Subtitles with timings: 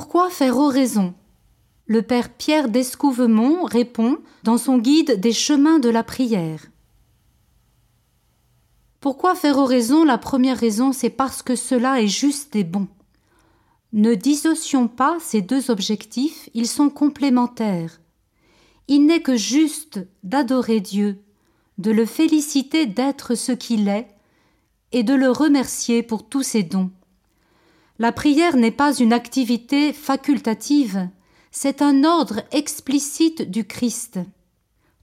[0.00, 1.12] Pourquoi faire oraison
[1.86, 6.68] Le père Pierre d'Escouvemont répond dans son guide des chemins de la prière.
[9.00, 12.88] Pourquoi faire oraison La première raison, c'est parce que cela est juste et bon.
[13.92, 18.00] Ne dissocions pas ces deux objectifs, ils sont complémentaires.
[18.88, 21.22] Il n'est que juste d'adorer Dieu,
[21.76, 24.08] de le féliciter d'être ce qu'il est,
[24.92, 26.90] et de le remercier pour tous ses dons.
[28.00, 31.10] La prière n'est pas une activité facultative,
[31.50, 34.18] c'est un ordre explicite du Christ.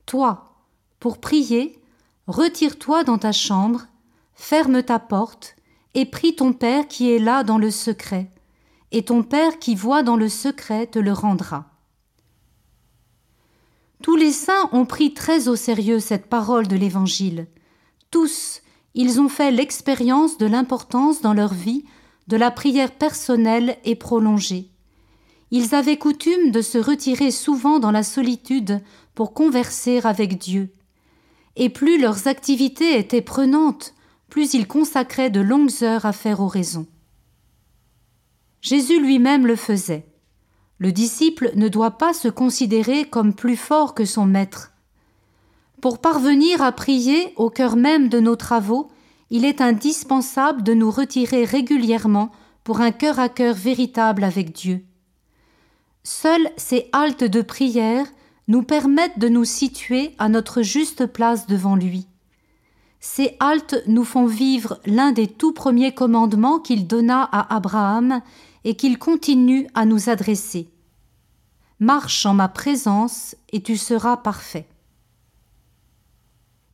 [0.08, 0.56] Toi,
[1.00, 1.80] pour prier,
[2.26, 3.86] retire-toi dans ta chambre,
[4.34, 5.56] ferme ta porte,
[5.94, 8.32] et prie ton Père qui est là dans le secret,
[8.92, 11.70] et ton Père qui voit dans le secret te le rendra.
[14.02, 17.46] Tous les saints ont pris très au sérieux cette parole de l'Évangile.
[18.10, 18.64] Tous,
[18.96, 21.86] ils ont fait l'expérience de l'importance dans leur vie
[22.28, 24.70] de la prière personnelle et prolongée.
[25.52, 28.82] Ils avaient coutume de se retirer souvent dans la solitude
[29.16, 30.74] pour converser avec Dieu.
[31.56, 33.94] Et plus leurs activités étaient prenantes,
[34.30, 36.86] plus ils consacraient de longues heures à faire oraison.
[38.62, 40.06] Jésus lui-même le faisait.
[40.80, 44.74] Le disciple ne doit pas se considérer comme plus fort que son maître.
[45.82, 48.90] Pour parvenir à prier au cœur même de nos travaux,
[49.30, 52.32] il est indispensable de nous retirer régulièrement
[52.64, 54.86] pour un cœur à cœur véritable avec Dieu.
[56.04, 58.06] Seules ces haltes de prière
[58.48, 62.08] nous permettent de nous situer à notre juste place devant lui.
[63.00, 68.22] Ces haltes nous font vivre l'un des tout premiers commandements qu'il donna à Abraham
[68.64, 70.70] et qu'il continue à nous adresser.
[71.80, 74.68] Marche en ma présence et tu seras parfait.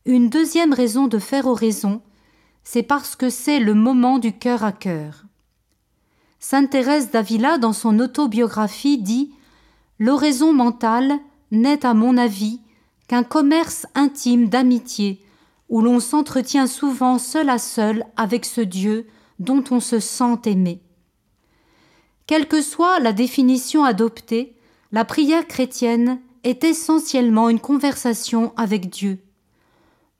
[0.06, 2.02] Une deuxième raison de faire oraison,
[2.64, 5.24] c'est parce que c'est le moment du cœur à cœur.
[6.40, 9.32] Sainte Thérèse d'Avila, dans son autobiographie, dit
[9.98, 11.18] L'oraison mentale
[11.50, 12.60] n'est, à mon avis,
[13.06, 15.22] qu'un commerce intime d'amitié,
[15.68, 19.06] où l'on s'entretient souvent seul à seul avec ce Dieu
[19.38, 20.82] dont on se sent aimé.
[22.26, 24.56] Quelle que soit la définition adoptée,
[24.92, 29.23] la prière chrétienne est essentiellement une conversation avec Dieu.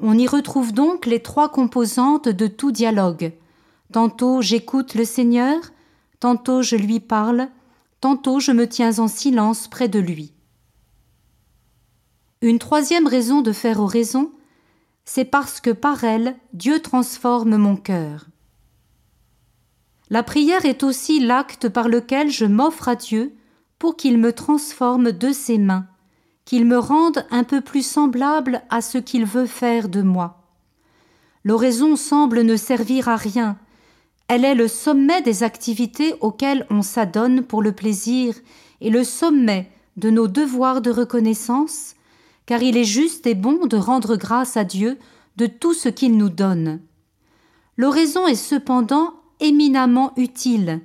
[0.00, 3.32] On y retrouve donc les trois composantes de tout dialogue.
[3.92, 5.60] Tantôt j'écoute le Seigneur,
[6.20, 7.48] tantôt je lui parle,
[8.00, 10.32] tantôt je me tiens en silence près de lui.
[12.42, 14.32] Une troisième raison de faire oraison,
[15.04, 18.26] c'est parce que par elle Dieu transforme mon cœur.
[20.10, 23.34] La prière est aussi l'acte par lequel je m'offre à Dieu
[23.78, 25.86] pour qu'il me transforme de ses mains
[26.44, 30.42] qu'il me rende un peu plus semblable à ce qu'il veut faire de moi.
[31.44, 33.58] L'oraison semble ne servir à rien.
[34.28, 38.34] Elle est le sommet des activités auxquelles on s'adonne pour le plaisir
[38.80, 41.94] et le sommet de nos devoirs de reconnaissance,
[42.46, 44.98] car il est juste et bon de rendre grâce à Dieu
[45.36, 46.80] de tout ce qu'il nous donne.
[47.76, 50.80] L'oraison est cependant éminemment utile,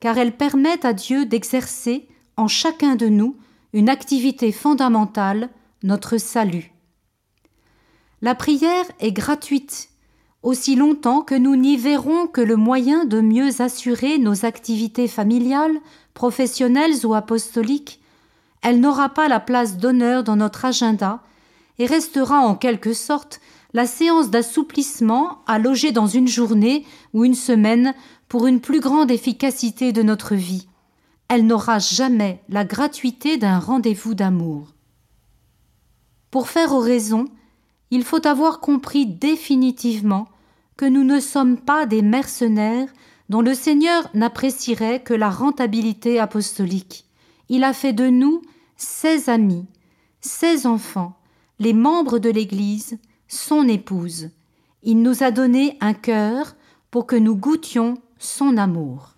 [0.00, 3.36] car elle permet à Dieu d'exercer en chacun de nous
[3.74, 5.50] une activité fondamentale,
[5.82, 6.72] notre salut.
[8.22, 9.90] La prière est gratuite,
[10.44, 15.76] aussi longtemps que nous n'y verrons que le moyen de mieux assurer nos activités familiales,
[16.14, 18.00] professionnelles ou apostoliques,
[18.62, 21.20] elle n'aura pas la place d'honneur dans notre agenda
[21.80, 23.40] et restera en quelque sorte
[23.72, 27.92] la séance d'assouplissement à loger dans une journée ou une semaine
[28.28, 30.68] pour une plus grande efficacité de notre vie
[31.28, 34.74] elle n'aura jamais la gratuité d'un rendez-vous d'amour.
[36.30, 37.26] Pour faire oraison,
[37.90, 40.28] il faut avoir compris définitivement
[40.76, 42.88] que nous ne sommes pas des mercenaires
[43.28, 47.06] dont le Seigneur n'apprécierait que la rentabilité apostolique.
[47.48, 48.42] Il a fait de nous
[48.76, 49.66] ses amis,
[50.20, 51.16] ses enfants,
[51.58, 52.98] les membres de l'Église,
[53.28, 54.30] son épouse.
[54.82, 56.56] Il nous a donné un cœur
[56.90, 59.13] pour que nous goûtions son amour.